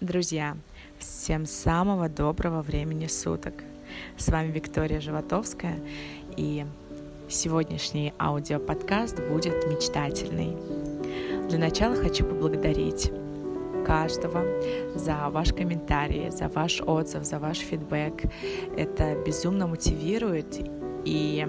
Друзья, 0.00 0.56
всем 1.00 1.44
самого 1.44 2.08
доброго 2.08 2.62
времени 2.62 3.08
суток. 3.08 3.54
С 4.16 4.28
вами 4.28 4.52
Виктория 4.52 5.00
Животовская, 5.00 5.80
и 6.36 6.64
сегодняшний 7.28 8.14
аудиоподкаст 8.16 9.20
будет 9.28 9.66
мечтательный. 9.66 10.56
Для 11.48 11.58
начала 11.58 11.96
хочу 11.96 12.24
поблагодарить 12.24 13.10
каждого 13.84 14.44
за 14.94 15.30
ваш 15.30 15.52
комментарий, 15.52 16.30
за 16.30 16.46
ваш 16.46 16.80
отзыв, 16.80 17.24
за 17.24 17.40
ваш 17.40 17.58
фидбэк. 17.58 18.22
Это 18.76 19.16
безумно 19.26 19.66
мотивирует 19.66 20.60
и 21.04 21.44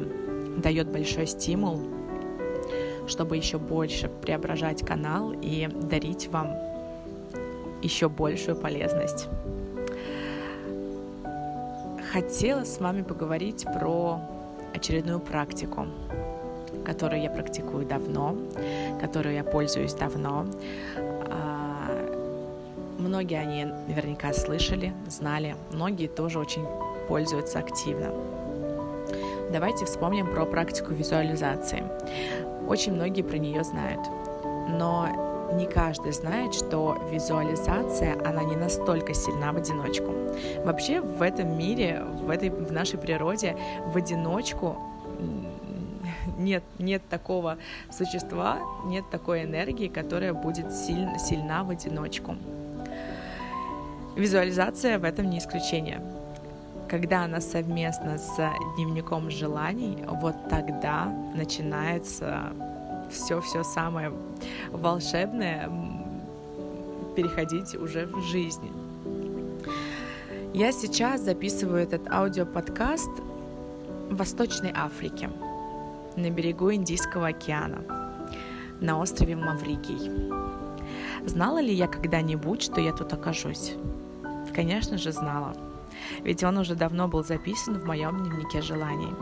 дает 0.57 0.91
большой 0.91 1.27
стимул, 1.27 1.88
чтобы 3.05 3.38
еще 3.38 3.59
больше 3.59 4.09
преображать 4.09 4.84
канал 4.84 5.36
и 5.39 5.68
дарить 5.68 6.29
вам 6.29 6.70
еще 7.82 8.09
большую 8.09 8.57
полезность. 8.57 9.27
Хотела 12.11 12.64
с 12.64 12.79
вами 12.79 13.04
поговорить 13.04 13.65
про 13.65 14.19
очередную 14.74 15.19
практику, 15.19 15.86
которую 16.86 17.21
я 17.21 17.29
практикую 17.29 17.86
давно, 17.86 18.36
которую 19.00 19.36
я 19.36 19.43
пользуюсь 19.43 19.93
давно. 19.93 20.46
А, 20.97 21.88
многие 22.97 23.39
они 23.39 23.65
наверняка 23.88 24.33
слышали, 24.33 24.93
знали, 25.07 25.55
многие 25.71 26.07
тоже 26.07 26.39
очень 26.39 26.66
пользуются 27.07 27.60
активно. 27.60 28.11
Давайте 29.52 29.86
вспомним 29.86 30.27
про 30.27 30.46
практику 30.46 30.93
визуализации. 30.93 31.83
Очень 32.67 32.94
многие 32.94 33.23
про 33.23 33.38
нее 33.38 33.64
знают, 33.64 34.02
но 34.69 35.28
не 35.53 35.66
каждый 35.66 36.12
знает, 36.12 36.53
что 36.53 36.98
визуализация, 37.12 38.16
она 38.26 38.44
не 38.44 38.56
настолько 38.56 39.14
сильна 39.14 39.52
в 39.52 39.58
одиночку. 39.58 40.14
Вообще 40.64 41.02
в 41.02 41.22
этом 41.22 41.58
мире, 41.58 42.03
в, 42.03 42.30
этой, 42.30 42.50
в 42.50 42.72
нашей 42.72 43.00
природе 43.00 43.58
в 43.86 43.97
одиночку 43.97 44.78
нет, 46.38 46.64
нет 46.80 47.02
такого 47.09 47.58
существа, 47.91 48.59
нет 48.86 49.03
такой 49.09 49.44
энергии, 49.44 49.88
которая 49.88 50.33
будет 50.33 50.72
сильно, 50.73 51.19
сильна 51.19 51.63
в 51.63 51.69
одиночку. 51.69 52.36
Визуализация 54.16 55.00
в 55.00 55.03
этом 55.03 55.30
не 55.30 55.39
исключение. 55.39 56.02
Когда 56.88 57.23
она 57.23 57.39
совместно 57.39 58.17
с 58.17 58.36
дневником 58.75 59.30
желаний, 59.30 60.03
вот 60.08 60.36
тогда 60.50 61.06
начинается 61.36 62.52
все-все 63.09 63.63
самое 63.63 64.11
волшебное 64.71 65.69
переходить 67.16 67.75
уже 67.75 68.05
в 68.05 68.21
жизнь. 68.21 68.71
Я 70.53 70.71
сейчас 70.71 71.21
записываю 71.21 71.81
этот 71.81 72.09
аудиоподкаст 72.09 73.09
в 74.09 74.16
Восточной 74.16 74.73
Африке, 74.75 75.29
на 76.16 76.29
берегу 76.29 76.73
Индийского 76.73 77.27
океана, 77.27 77.81
на 78.79 78.99
острове 78.99 79.35
Маврикий. 79.35 80.11
Знала 81.25 81.59
ли 81.59 81.73
я 81.73 81.88
когда-нибудь, 81.88 82.63
что 82.63 82.81
я 82.81 82.94
тут 82.94 83.13
окажусь? 83.13 83.75
Конечно 84.55 84.97
же, 84.97 85.11
знала– 85.11 85.53
ведь 86.23 86.44
он 86.44 86.57
уже 86.57 86.75
давно 86.75 87.07
был 87.07 87.23
записан 87.23 87.79
в 87.79 87.85
моем 87.85 88.23
дневнике 88.23 88.61
желаний. 88.61 89.13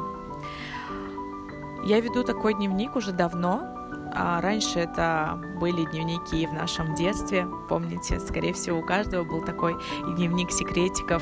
Я 1.85 1.99
веду 2.01 2.23
такой 2.23 2.53
дневник 2.53 2.95
уже 2.95 3.11
давно. 3.11 3.76
А 4.19 4.41
раньше 4.41 4.79
это 4.79 5.39
были 5.59 5.85
дневники 5.91 6.47
в 6.47 6.53
нашем 6.53 6.95
детстве. 6.95 7.47
Помните, 7.69 8.19
скорее 8.19 8.51
всего, 8.51 8.79
у 8.79 8.81
каждого 8.81 9.23
был 9.23 9.41
такой 9.41 9.75
дневник 10.15 10.49
секретиков, 10.49 11.21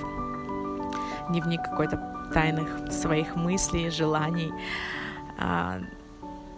дневник 1.28 1.62
какой-то 1.62 2.30
тайных 2.34 2.90
своих 2.94 3.36
мыслей, 3.36 3.90
желаний. 3.90 4.50
А, 5.38 5.82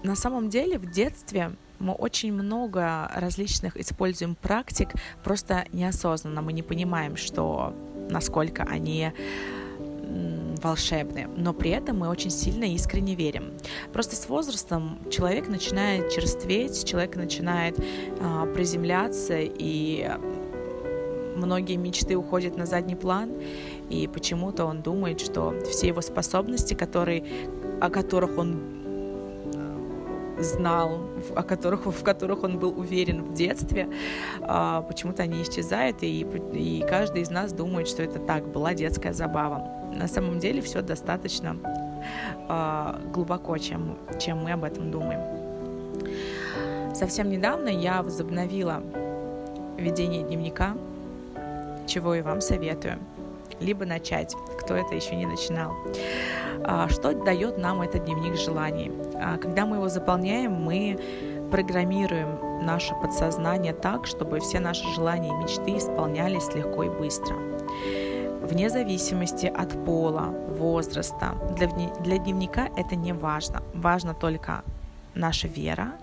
на 0.04 0.16
самом 0.16 0.50
деле 0.50 0.78
в 0.78 0.86
детстве 0.86 1.54
мы 1.80 1.94
очень 1.94 2.32
много 2.32 3.10
различных 3.16 3.76
используем 3.76 4.36
практик, 4.36 4.90
просто 5.24 5.66
неосознанно 5.74 6.44
мы 6.44 6.54
не 6.54 6.62
понимаем, 6.62 7.18
что 7.18 7.74
насколько 8.12 8.62
они 8.62 9.12
волшебны, 10.60 11.28
но 11.36 11.54
при 11.54 11.72
этом 11.72 12.00
мы 12.00 12.10
очень 12.10 12.30
сильно 12.30 12.66
искренне 12.66 13.16
верим. 13.16 13.54
Просто 13.94 14.16
с 14.16 14.30
возрастом 14.30 15.00
человек 15.12 15.48
начинает 15.48 16.12
черстветь, 16.12 16.86
человек 16.86 17.16
начинает 17.16 17.80
э, 17.80 18.54
приземляться, 18.54 19.38
и 19.40 20.10
многие 21.36 21.76
мечты 21.76 22.16
уходят 22.16 22.58
на 22.58 22.66
задний 22.66 22.96
план, 22.96 23.32
и 23.90 24.08
почему-то 24.08 24.66
он 24.66 24.82
думает, 24.82 25.20
что 25.22 25.54
все 25.70 25.88
его 25.88 26.02
способности, 26.02 26.74
которые, 26.74 27.24
о 27.80 27.90
которых 27.90 28.38
он 28.38 28.77
знал, 30.40 31.00
о 31.36 31.44
которых, 31.44 31.86
в 31.86 32.04
которых 32.04 32.44
он 32.44 32.60
был 32.60 32.78
уверен 32.78 33.24
в 33.24 33.34
детстве, 33.34 33.90
а, 34.42 34.82
почему-то 34.82 35.24
они 35.24 35.42
исчезают, 35.42 36.04
и, 36.04 36.22
и 36.54 36.86
каждый 36.88 37.22
из 37.22 37.30
нас 37.30 37.54
думает, 37.54 37.88
что 37.88 38.04
это 38.04 38.20
так, 38.20 38.48
была 38.48 38.74
детская 38.74 39.14
забава. 39.14 39.68
На 39.96 40.08
самом 40.08 40.40
деле 40.40 40.62
все 40.62 40.82
достаточно 40.82 41.58
а, 42.48 43.00
глубоко, 43.14 43.58
чем, 43.58 43.98
чем 44.20 44.40
мы 44.40 44.52
об 44.52 44.64
этом 44.64 44.92
думаем. 44.92 45.22
Совсем 46.94 47.30
недавно 47.30 47.70
я 47.70 48.02
возобновила 48.02 48.82
ведение 49.78 50.24
дневника, 50.24 50.76
чего 51.86 52.16
и 52.16 52.22
вам 52.22 52.42
советую. 52.42 52.98
Либо 53.60 53.86
начать, 53.86 54.36
кто 54.68 54.76
это 54.76 54.96
еще 54.96 55.16
не 55.16 55.26
начинал. 55.26 55.78
А, 56.66 56.90
что 56.90 57.14
дает 57.14 57.58
нам 57.58 57.82
этот 57.82 58.04
дневник 58.04 58.36
желаний? 58.36 58.92
А, 59.16 59.38
когда 59.38 59.66
мы 59.66 59.78
его 59.78 59.88
заполняем, 59.88 60.52
мы 60.52 61.00
программируем 61.50 62.66
наше 62.66 62.94
подсознание 63.02 63.72
так, 63.72 64.06
чтобы 64.06 64.42
все 64.42 64.60
наши 64.60 64.86
желания 64.94 65.30
и 65.30 65.44
мечты 65.44 65.78
исполнялись 65.78 66.54
легко 66.54 66.84
и 66.84 66.90
быстро. 66.90 67.38
Вне 68.42 68.70
зависимости 68.70 69.46
от 69.46 69.86
пола, 69.86 70.34
возраста, 70.60 71.36
для, 71.56 71.68
для 72.02 72.18
дневника 72.18 72.68
это 72.76 72.98
не 72.98 73.14
важно. 73.14 73.64
Важно 73.74 74.14
только 74.14 74.64
наша 75.16 75.48
вера 75.48 75.94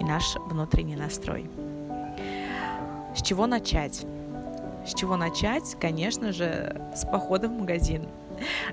и 0.00 0.04
наш 0.04 0.36
внутренний 0.46 0.96
настрой. 0.96 1.50
С 3.14 3.20
чего 3.20 3.46
начать? 3.46 4.06
С 4.86 4.94
чего 4.94 5.16
начать? 5.16 5.76
Конечно 5.80 6.32
же, 6.32 6.80
с 6.94 7.04
похода 7.06 7.48
в 7.48 7.52
магазин. 7.52 8.06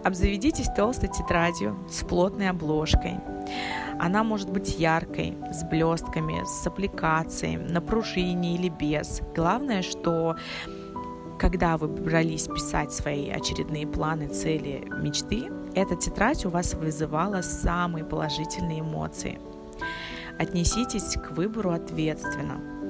Обзаведитесь 0.03 0.67
толстой 0.75 1.09
тетрадью 1.09 1.77
с 1.89 2.03
плотной 2.03 2.49
обложкой. 2.49 3.19
Она 3.99 4.23
может 4.23 4.49
быть 4.49 4.79
яркой, 4.79 5.37
с 5.51 5.63
блестками, 5.63 6.43
с 6.45 6.65
аппликацией, 6.65 7.57
на 7.57 7.81
пружине 7.81 8.55
или 8.55 8.69
без. 8.69 9.21
Главное, 9.35 9.81
что 9.81 10.35
когда 11.39 11.77
вы 11.77 11.87
брались 11.87 12.47
писать 12.47 12.91
свои 12.91 13.29
очередные 13.29 13.87
планы, 13.87 14.27
цели, 14.27 14.87
мечты, 14.97 15.49
эта 15.75 15.95
тетрадь 15.95 16.45
у 16.45 16.49
вас 16.49 16.73
вызывала 16.73 17.41
самые 17.41 18.03
положительные 18.03 18.81
эмоции. 18.81 19.39
Отнеситесь 20.37 21.15
к 21.15 21.31
выбору 21.31 21.71
ответственно. 21.71 22.80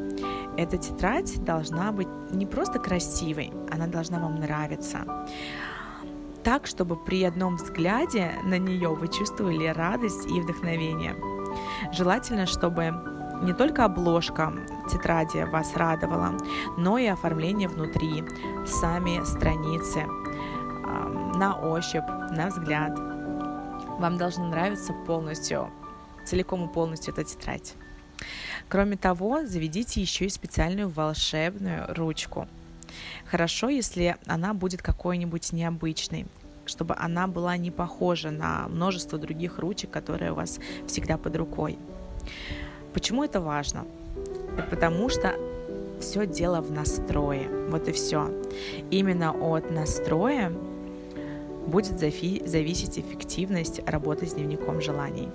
Эта 0.61 0.77
тетрадь 0.77 1.43
должна 1.43 1.91
быть 1.91 2.07
не 2.31 2.45
просто 2.45 2.77
красивой, 2.77 3.51
она 3.71 3.87
должна 3.87 4.19
вам 4.19 4.35
нравиться 4.35 5.25
так, 6.43 6.67
чтобы 6.67 6.95
при 6.95 7.23
одном 7.23 7.55
взгляде 7.55 8.31
на 8.43 8.59
нее 8.59 8.89
вы 8.89 9.07
чувствовали 9.07 9.65
радость 9.67 10.27
и 10.27 10.39
вдохновение. 10.39 11.15
Желательно, 11.93 12.45
чтобы 12.45 12.93
не 13.41 13.53
только 13.53 13.85
обложка 13.85 14.53
тетради 14.91 15.43
вас 15.51 15.75
радовала, 15.75 16.37
но 16.77 16.97
и 16.99 17.07
оформление 17.07 17.67
внутри, 17.67 18.23
сами 18.65 19.23
страницы, 19.25 20.05
на 21.37 21.59
ощупь, 21.59 22.07
на 22.31 22.47
взгляд. 22.47 22.97
Вам 23.99 24.17
должно 24.17 24.45
нравиться 24.45 24.93
полностью, 25.07 25.69
целиком 26.25 26.69
и 26.69 26.71
полностью 26.71 27.13
эта 27.13 27.23
тетрадь. 27.23 27.75
Кроме 28.69 28.97
того, 28.97 29.45
заведите 29.45 30.01
еще 30.01 30.25
и 30.25 30.29
специальную 30.29 30.89
волшебную 30.89 31.93
ручку– 31.93 32.47
Хорошо, 33.29 33.69
если 33.69 34.17
она 34.25 34.53
будет 34.53 34.81
какой-нибудь 34.81 35.53
необычной, 35.53 36.25
чтобы 36.65 36.95
она 36.97 37.27
была 37.27 37.57
не 37.57 37.71
похожа 37.71 38.31
на 38.31 38.67
множество 38.67 39.17
других 39.17 39.59
ручек, 39.59 39.89
которые 39.89 40.31
у 40.31 40.35
вас 40.35 40.59
всегда 40.87 41.17
под 41.17 41.35
рукой. 41.35 41.77
Почему 42.93 43.23
это 43.23 43.41
важно? 43.41 43.85
Это 44.57 44.67
потому 44.69 45.09
что 45.09 45.33
все 45.99 46.25
дело 46.25 46.61
в 46.61 46.71
настрое. 46.71 47.47
Вот 47.69 47.87
и 47.87 47.91
все. 47.91 48.29
Именно 48.89 49.31
от 49.31 49.71
настроя 49.71 50.51
будет 51.67 51.99
зависеть 51.99 52.99
эффективность 52.99 53.81
работы 53.87 54.27
с 54.27 54.33
дневником 54.33 54.81
желаний. 54.81 55.29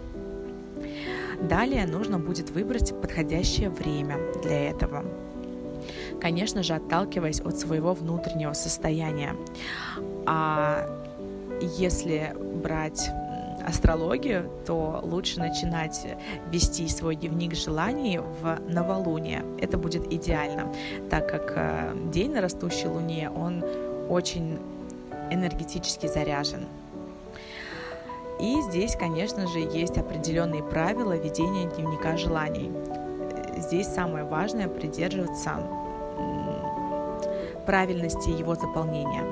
Далее 1.48 1.86
нужно 1.86 2.18
будет 2.18 2.50
выбрать 2.50 2.98
подходящее 3.00 3.70
время 3.70 4.18
для 4.42 4.70
этого. 4.70 5.04
конечно 6.20 6.62
же, 6.62 6.74
отталкиваясь 6.74 7.40
от 7.40 7.58
своего 7.58 7.92
внутреннего 7.94 8.52
состояния. 8.54 9.36
А 10.24 10.88
если 11.78 12.34
брать 12.62 13.10
астрологию, 13.66 14.50
то 14.66 15.00
лучше 15.02 15.38
начинать 15.40 16.06
вести 16.50 16.88
свой 16.88 17.16
дневник 17.16 17.54
желаний 17.54 18.18
в 18.18 18.58
новолуние. 18.68 19.44
Это 19.60 19.76
будет 19.76 20.12
идеально, 20.12 20.72
так 21.10 21.28
как 21.28 21.52
э, 21.56 22.10
день 22.12 22.32
на 22.32 22.40
растущей 22.40 22.88
луне, 22.88 23.30
он 23.30 23.64
очень 24.08 24.58
энергетически 25.30 26.06
заряжен. 26.06 26.66
И 28.38 28.60
здесь, 28.62 28.96
конечно 28.96 29.46
же, 29.46 29.58
есть 29.58 29.96
определенные 29.96 30.62
правила 30.62 31.16
ведения 31.16 31.66
дневника 31.66 32.16
желаний. 32.16 32.70
Здесь 33.56 33.86
самое 33.86 34.24
важное 34.24 34.68
придерживаться 34.68 35.58
правильности 37.66 38.30
его 38.30 38.54
заполнения. 38.54 39.24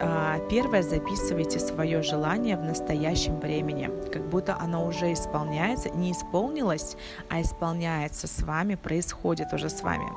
А, 0.00 0.38
первое, 0.48 0.82
записывайте 0.82 1.58
свое 1.58 2.02
желание 2.02 2.56
в 2.56 2.62
настоящем 2.62 3.40
времени, 3.40 3.90
как 4.12 4.28
будто 4.28 4.56
оно 4.58 4.86
уже 4.86 5.12
исполняется, 5.12 5.90
не 5.90 6.12
исполнилось, 6.12 6.96
а 7.28 7.42
исполняется 7.42 8.28
с 8.28 8.42
вами, 8.42 8.76
происходит 8.76 9.52
уже 9.52 9.68
с 9.68 9.82
вами. 9.82 10.08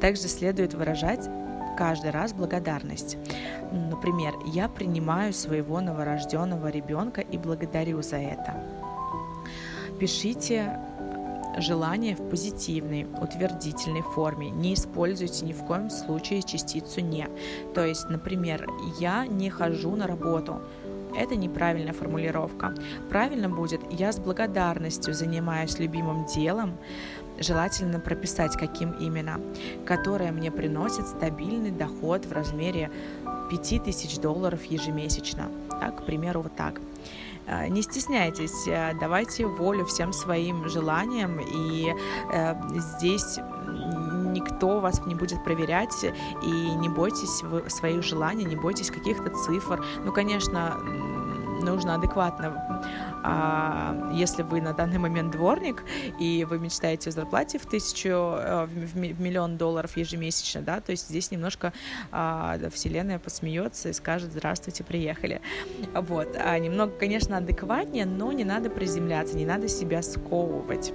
Также 0.00 0.28
следует 0.28 0.74
выражать 0.74 1.28
каждый 1.76 2.10
раз 2.10 2.32
благодарность. 2.32 3.16
Например, 3.72 4.34
я 4.46 4.68
принимаю 4.68 5.32
своего 5.32 5.80
новорожденного 5.80 6.68
ребенка 6.68 7.20
и 7.20 7.38
благодарю 7.38 8.02
за 8.02 8.16
это. 8.16 8.54
Пишите 10.00 10.78
желание 11.58 12.14
в 12.16 12.28
позитивной, 12.28 13.06
утвердительной 13.20 14.02
форме. 14.02 14.50
Не 14.50 14.74
используйте 14.74 15.44
ни 15.44 15.52
в 15.52 15.64
коем 15.64 15.90
случае 15.90 16.42
частицу 16.42 17.00
«не». 17.00 17.28
То 17.74 17.84
есть, 17.84 18.08
например, 18.10 18.66
«я 19.00 19.26
не 19.26 19.48
хожу 19.50 19.96
на 19.96 20.06
работу», 20.06 20.60
это 21.16 21.34
неправильная 21.34 21.94
формулировка. 21.94 22.74
Правильно 23.08 23.48
будет 23.48 23.80
«я 23.90 24.12
с 24.12 24.18
благодарностью 24.18 25.14
занимаюсь 25.14 25.78
любимым 25.78 26.26
делом», 26.26 26.76
желательно 27.38 28.00
прописать, 28.00 28.56
каким 28.56 28.92
именно, 28.92 29.40
которое 29.84 30.32
мне 30.32 30.50
приносит 30.50 31.06
стабильный 31.06 31.70
доход 31.70 32.26
в 32.26 32.32
размере 32.32 32.90
5000 33.50 34.18
долларов 34.18 34.64
ежемесячно. 34.64 35.50
Так, 35.80 36.02
к 36.02 36.06
примеру, 36.06 36.42
вот 36.42 36.56
так. 36.56 36.80
Э, 37.46 37.68
не 37.68 37.82
стесняйтесь, 37.82 38.66
э, 38.66 38.92
давайте 39.00 39.46
волю 39.46 39.84
всем 39.84 40.12
своим 40.12 40.68
желаниям, 40.68 41.38
и 41.40 41.94
э, 42.32 42.54
здесь 42.74 43.38
никто 44.32 44.80
вас 44.80 45.06
не 45.06 45.14
будет 45.14 45.42
проверять, 45.44 46.04
и 46.42 46.50
не 46.50 46.88
бойтесь 46.88 47.42
своих 47.68 48.02
желаний, 48.02 48.44
не 48.44 48.56
бойтесь 48.56 48.90
каких-то 48.90 49.30
цифр. 49.30 49.84
Ну, 50.04 50.12
конечно, 50.12 50.76
нужно 51.60 51.94
адекватно. 51.94 52.82
А 53.22 54.10
если 54.12 54.42
вы 54.42 54.60
на 54.60 54.72
данный 54.72 54.98
момент 54.98 55.32
дворник, 55.32 55.84
и 56.20 56.44
вы 56.44 56.58
мечтаете 56.58 57.10
о 57.10 57.12
зарплате 57.12 57.58
в 57.58 57.66
тысячу, 57.66 58.08
э, 58.08 58.66
в 58.66 58.96
миллион 58.96 59.56
долларов 59.56 59.96
ежемесячно, 59.96 60.62
да, 60.62 60.80
то 60.80 60.92
есть 60.92 61.08
здесь 61.08 61.30
немножко 61.30 61.72
а, 62.12 62.56
вселенная 62.70 63.18
посмеется 63.18 63.88
и 63.88 63.92
скажет 63.92 64.32
«Здравствуйте, 64.32 64.84
приехали». 64.84 65.40
Вот. 65.94 66.36
А 66.36 66.58
немного, 66.58 66.92
конечно, 66.92 67.36
адекватнее, 67.38 68.06
но 68.06 68.32
не 68.32 68.44
надо 68.44 68.70
приземляться, 68.70 69.36
не 69.36 69.46
надо 69.46 69.68
себя 69.68 70.02
сковывать. 70.02 70.92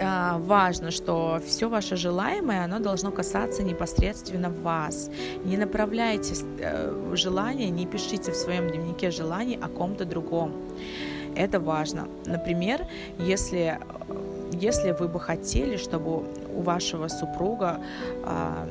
А, 0.00 0.38
важно, 0.38 0.90
что 0.90 1.40
все 1.46 1.68
ваше 1.68 1.96
желаемое, 1.96 2.64
оно 2.64 2.78
должно 2.78 3.10
касаться 3.10 3.62
непосредственно 3.62 4.50
вас. 4.50 5.10
Не 5.44 5.56
направляйте 5.56 6.34
э, 6.60 7.14
желания, 7.14 7.70
не 7.70 7.86
пишите 7.86 8.32
в 8.32 8.36
своем 8.36 8.68
дневнике 8.68 9.10
желаний 9.10 9.58
о 9.60 9.68
ком-то 9.68 10.04
другом. 10.04 10.52
Это 11.36 11.60
важно. 11.60 12.08
Например, 12.26 12.86
если, 13.18 13.78
если 14.52 14.92
вы 14.92 15.08
бы 15.08 15.20
хотели, 15.20 15.76
чтобы 15.76 16.24
у 16.54 16.62
вашего 16.62 17.08
супруга 17.08 17.80
а, 18.24 18.68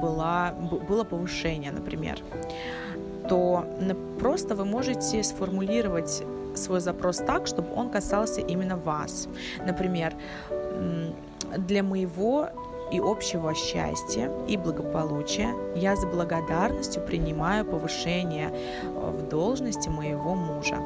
была, 0.00 0.52
было 0.88 1.04
повышение, 1.04 1.72
например, 1.72 2.18
то 3.28 3.66
просто 4.20 4.54
вы 4.54 4.64
можете 4.64 5.22
сформулировать 5.22 6.22
свой 6.54 6.80
запрос 6.80 7.18
так, 7.18 7.46
чтобы 7.46 7.68
он 7.74 7.90
касался 7.90 8.40
именно 8.40 8.76
вас. 8.76 9.28
Например, 9.66 10.14
для 11.56 11.82
моего 11.82 12.48
и 12.92 13.00
общего 13.00 13.54
счастья 13.54 14.30
и 14.46 14.56
благополучия 14.56 15.54
я 15.74 15.96
с 15.96 16.04
благодарностью 16.04 17.02
принимаю 17.02 17.64
повышение 17.64 18.50
э, 18.50 19.10
в 19.10 19.28
должности 19.28 19.88
моего 19.88 20.34
мужа. 20.34 20.76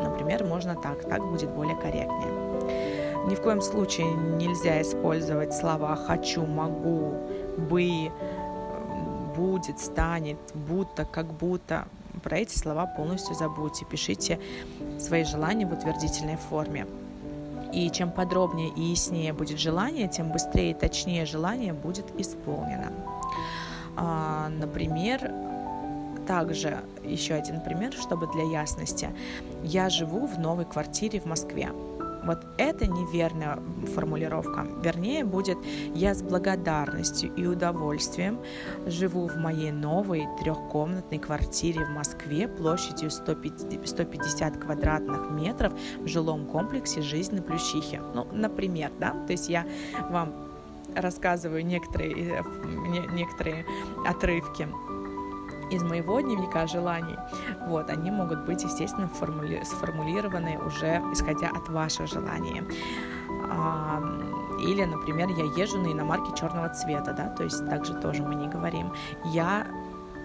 Например, 0.00 0.44
можно 0.44 0.74
так, 0.74 1.02
так 1.08 1.24
будет 1.24 1.50
более 1.50 1.76
корректнее. 1.76 2.50
Ни 3.26 3.34
в 3.34 3.42
коем 3.42 3.60
случае 3.60 4.12
нельзя 4.14 4.80
использовать 4.80 5.54
слова 5.54 5.96
«хочу», 5.96 6.46
«могу», 6.46 7.14
«бы», 7.58 8.10
«будет», 9.36 9.78
«станет», 9.78 10.38
«будто», 10.54 11.04
«как 11.04 11.26
будто» 11.26 11.84
про 12.22 12.38
эти 12.38 12.56
слова 12.56 12.86
полностью 12.86 13.34
забудьте. 13.34 13.84
Пишите 13.84 14.38
свои 14.98 15.24
желания 15.24 15.66
в 15.66 15.72
утвердительной 15.72 16.36
форме. 16.36 16.86
И 17.72 17.88
чем 17.90 18.10
подробнее 18.10 18.70
и 18.70 18.80
яснее 18.80 19.32
будет 19.32 19.58
желание, 19.58 20.08
тем 20.08 20.32
быстрее 20.32 20.72
и 20.72 20.74
точнее 20.74 21.24
желание 21.24 21.72
будет 21.72 22.06
исполнено. 22.18 22.92
А, 23.96 24.48
например, 24.48 25.30
также 26.26 26.82
еще 27.04 27.34
один 27.34 27.60
пример, 27.60 27.92
чтобы 27.92 28.26
для 28.28 28.44
ясности. 28.44 29.10
Я 29.62 29.88
живу 29.88 30.26
в 30.26 30.38
новой 30.38 30.64
квартире 30.64 31.20
в 31.20 31.26
Москве. 31.26 31.70
Вот 32.24 32.38
это 32.58 32.86
неверная 32.86 33.58
формулировка. 33.94 34.66
Вернее 34.82 35.24
будет 35.24 35.58
«я 35.94 36.14
с 36.14 36.22
благодарностью 36.22 37.34
и 37.34 37.46
удовольствием 37.46 38.38
живу 38.86 39.28
в 39.28 39.36
моей 39.36 39.72
новой 39.72 40.26
трехкомнатной 40.40 41.18
квартире 41.18 41.84
в 41.84 41.90
Москве 41.90 42.48
площадью 42.48 43.10
150 43.10 44.56
квадратных 44.56 45.30
метров 45.30 45.72
в 45.98 46.06
жилом 46.06 46.46
комплексе 46.46 47.02
«Жизнь 47.02 47.36
на 47.36 47.42
Плющихе». 47.42 48.00
Ну, 48.14 48.26
например, 48.32 48.90
да, 48.98 49.10
то 49.26 49.32
есть 49.32 49.48
я 49.48 49.66
вам 50.10 50.50
рассказываю 50.94 51.64
некоторые, 51.64 52.12
э, 52.12 52.42
некоторые 53.12 53.64
отрывки 54.06 54.68
из 55.70 55.82
моего 55.82 56.20
дневника 56.20 56.66
желаний, 56.66 57.16
вот, 57.66 57.90
они 57.90 58.10
могут 58.10 58.44
быть, 58.44 58.62
естественно, 58.62 59.08
формули- 59.08 59.64
сформулированы 59.64 60.58
уже 60.58 61.02
исходя 61.12 61.48
от 61.50 61.68
ваших 61.68 62.08
желаний. 62.08 62.62
А, 63.50 64.02
или, 64.60 64.84
например, 64.84 65.28
я 65.28 65.44
езжу 65.62 65.78
на 65.78 65.92
иномарке 65.92 66.36
черного 66.36 66.68
цвета, 66.68 67.12
да, 67.12 67.28
то 67.28 67.44
есть 67.44 67.64
также 67.68 67.94
тоже 67.94 68.22
мы 68.22 68.34
не 68.34 68.48
говорим. 68.48 68.92
Я 69.26 69.66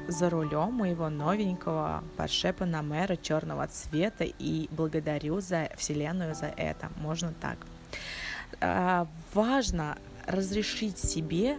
за 0.07 0.29
рулем 0.29 0.73
моего 0.73 1.09
новенького 1.09 2.03
Porsche 2.17 2.55
Panamera 2.55 3.17
черного 3.21 3.67
цвета 3.67 4.23
и 4.23 4.67
благодарю 4.71 5.39
за 5.39 5.69
Вселенную 5.77 6.35
за 6.35 6.47
это. 6.57 6.89
Можно 7.01 7.33
так. 7.41 7.57
А, 8.61 9.07
важно 9.33 9.97
разрешить 10.27 10.97
себе 10.97 11.57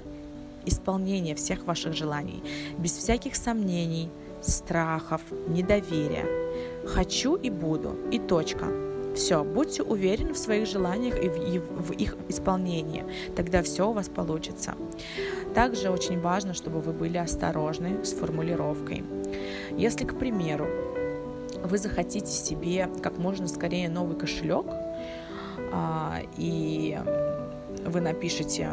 исполнение 0.67 1.35
всех 1.35 1.65
ваших 1.65 1.95
желаний, 1.95 2.43
без 2.79 2.93
всяких 2.93 3.37
сомнений, 3.37 4.11
страхов, 4.41 5.23
недоверия. 5.49 6.27
Хочу 6.87 7.37
и 7.37 7.51
буду, 7.51 7.97
и 8.11 8.19
точка. 8.19 8.67
Все, 9.15 9.43
будьте 9.43 9.83
уверены 9.83 10.35
в 10.35 10.39
своих 10.39 10.69
желаниях 10.69 11.23
и 11.23 11.29
в, 11.29 11.39
и 11.39 11.59
в 11.59 11.93
их 11.93 12.17
исполнении, 12.29 13.03
тогда 13.35 13.63
все 13.63 13.89
у 13.89 13.93
вас 13.93 14.11
получится. 14.11 14.75
Также 15.55 15.89
очень 15.89 16.21
важно, 16.21 16.53
чтобы 16.53 16.83
вы 16.83 16.93
были 16.93 17.17
осторожны 17.17 18.05
с 18.05 18.13
формулировкой. 18.13 19.05
Если, 19.75 20.05
к 20.05 20.19
примеру, 20.19 20.67
вы 21.65 21.79
захотите 21.79 22.31
себе 22.31 22.91
как 23.03 23.17
можно 23.17 23.49
скорее 23.49 23.89
новый 23.89 24.17
кошелек, 24.17 24.67
а, 25.73 26.19
и 26.37 26.99
вы 27.87 28.01
напишите 28.03 28.71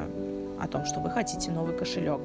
о 0.63 0.67
том, 0.67 0.85
что 0.85 0.99
вы 0.99 1.09
хотите 1.09 1.51
новый 1.51 1.77
кошелек, 1.77 2.21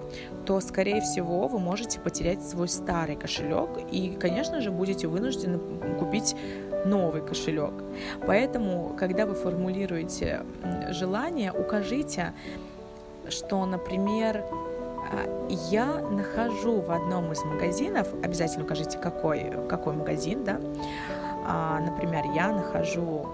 то, 0.47 0.61
скорее 0.61 1.01
всего, 1.01 1.49
вы 1.49 1.59
можете 1.59 1.99
потерять 1.99 2.43
свой 2.47 2.69
старый 2.69 3.17
кошелек 3.17 3.71
и, 3.91 4.17
конечно 4.19 4.61
же, 4.61 4.71
будете 4.71 5.09
вынуждены 5.09 5.59
купить 5.99 6.37
новый 6.85 7.21
кошелек. 7.21 7.73
Поэтому, 8.27 8.95
когда 8.97 9.27
вы 9.27 9.35
формулируете 9.35 10.43
желание, 10.91 11.53
укажите, 11.53 12.33
что, 13.29 13.67
например, 13.67 14.45
а, 15.11 15.49
я 15.71 16.01
нахожу 16.01 16.81
в 16.81 16.91
одном 16.93 17.33
из 17.33 17.43
магазинов, 17.45 18.09
обязательно 18.23 18.65
укажите, 18.65 18.99
какой, 18.99 19.51
какой 19.69 19.95
магазин, 19.95 20.45
да, 20.45 20.61
а, 21.45 21.81
например, 21.81 22.25
я 22.35 22.53
нахожу 22.53 23.27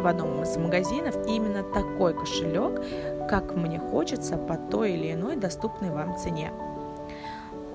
в 0.00 0.06
одном 0.06 0.42
из 0.42 0.56
магазинов 0.56 1.16
именно 1.26 1.62
такой 1.62 2.14
кошелек, 2.14 2.80
как 3.30 3.54
мне 3.54 3.78
хочется 3.78 4.36
по 4.36 4.56
той 4.56 4.94
или 4.94 5.12
иной 5.12 5.36
доступной 5.36 5.90
вам 5.90 6.18
цене. 6.18 6.50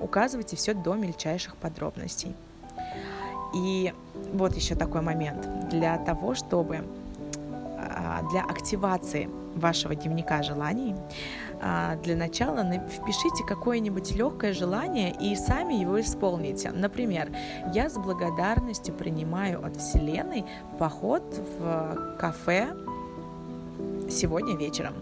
Указывайте 0.02 0.54
все 0.54 0.74
до 0.74 0.94
мельчайших 0.96 1.56
подробностей. 1.56 2.34
И 3.54 3.94
вот 4.34 4.54
еще 4.54 4.74
такой 4.74 5.00
момент. 5.00 5.48
Для 5.70 5.96
того, 5.96 6.34
чтобы 6.34 6.84
а, 7.78 8.22
для 8.30 8.42
активации 8.42 9.30
вашего 9.54 9.94
дневника 9.94 10.42
желаний, 10.42 10.94
а, 11.62 11.96
для 12.04 12.16
начала 12.16 12.62
впишите 12.90 13.42
какое-нибудь 13.48 14.14
легкое 14.14 14.52
желание 14.52 15.10
и 15.18 15.34
сами 15.36 15.72
его 15.72 15.98
исполните. 15.98 16.70
Например, 16.70 17.30
я 17.72 17.88
с 17.88 17.94
благодарностью 17.94 18.92
принимаю 18.92 19.64
от 19.64 19.76
Вселенной 19.78 20.44
поход 20.78 21.22
в 21.58 22.16
кафе 22.18 22.76
сегодня 24.10 24.54
вечером. 24.54 24.92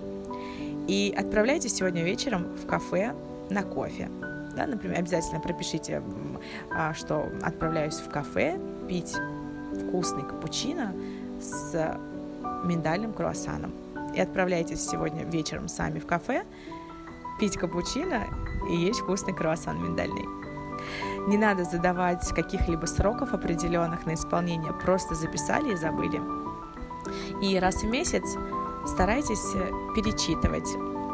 И 0.87 1.14
отправляйтесь 1.17 1.75
сегодня 1.75 2.03
вечером 2.03 2.45
в 2.57 2.67
кафе 2.67 3.14
на 3.50 3.62
кофе. 3.62 4.11
Да, 4.57 4.67
например, 4.67 4.99
обязательно 4.99 5.41
пропишите, 5.41 6.03
а, 6.71 6.95
что 6.95 7.29
отправляюсь 7.43 7.97
в 7.97 8.09
кафе 8.11 8.59
пить 8.88 9.17
вкусный 9.88 10.23
капучино 10.23 10.95
с 11.41 11.99
миндальным 12.64 13.12
круассаном. 13.12 13.73
И 14.14 14.21
отправляйтесь 14.21 14.87
сегодня 14.87 15.25
вечером 15.25 15.69
сами 15.69 15.99
в 15.99 16.07
кафе 16.07 16.45
пить 17.41 17.57
капучино 17.57 18.25
и 18.71 18.76
есть 18.76 19.00
вкусный 19.00 19.35
круассан 19.35 19.83
миндальный. 19.83 20.25
Не 21.26 21.38
надо 21.38 21.64
задавать 21.64 22.29
каких-либо 22.29 22.87
сроков 22.87 23.33
определенных 23.33 24.07
на 24.07 24.14
исполнение, 24.14 24.73
просто 24.73 25.14
записали 25.14 25.73
и 25.73 25.76
забыли. 25.76 26.21
И 27.43 27.59
раз 27.59 27.83
в 27.83 27.87
месяц 27.87 28.23
старайтесь 28.87 29.53
перечитывать 29.95 30.69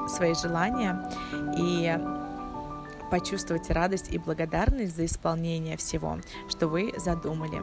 свои 0.09 0.35
желания 0.35 1.09
и 1.57 1.99
почувствовать 3.11 3.71
радость 3.71 4.13
и 4.13 4.19
благодарность 4.19 4.97
за 4.97 5.05
исполнение 5.05 5.77
всего, 5.77 6.19
что 6.49 6.69
вы 6.69 6.95
задумали. 6.97 7.61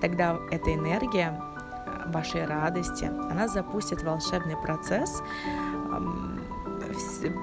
Тогда 0.00 0.38
эта 0.50 0.74
энергия 0.74 1.40
э, 1.86 2.10
вашей 2.10 2.44
радости, 2.44 3.04
она 3.04 3.48
запустит 3.48 4.02
волшебный 4.02 4.56
процесс, 4.56 5.22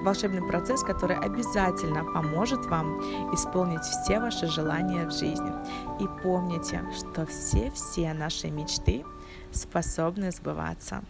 волшебный 0.04 0.46
процесс, 0.46 0.82
который 0.82 1.16
обязательно 1.16 2.04
поможет 2.04 2.66
вам 2.66 3.00
исполнить 3.34 3.82
все 3.82 4.20
ваши 4.20 4.46
желания 4.46 5.06
в 5.06 5.12
жизни. 5.12 5.52
И 6.00 6.08
помните, 6.22 6.82
что 6.94 7.24
все-все 7.26 8.12
наши 8.12 8.50
мечты 8.50 9.04
способны 9.52 10.30
сбываться. 10.30 11.02